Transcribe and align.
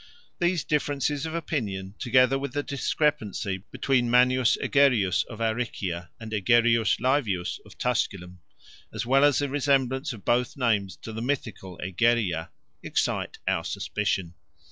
These 0.39 0.63
differences 0.63 1.27
of 1.27 1.35
opinion, 1.35 1.93
together 1.99 2.39
with 2.39 2.53
the 2.53 2.63
discrepancy 2.63 3.61
between 3.69 4.09
Manius 4.09 4.57
Egerius 4.59 5.23
of 5.25 5.39
Aricia 5.41 6.09
and 6.19 6.33
Egerius 6.33 6.99
Laevius 6.99 7.59
of 7.67 7.77
Tusculum, 7.77 8.39
as 8.91 9.05
well 9.05 9.23
as 9.23 9.37
the 9.37 9.47
resemblance 9.49 10.11
of 10.11 10.25
both 10.25 10.57
names 10.57 10.95
to 11.03 11.13
the 11.13 11.21
mythical 11.21 11.79
Egeria, 11.83 12.49
excite 12.81 13.37
our 13.47 13.63
suspicion. 13.63 14.33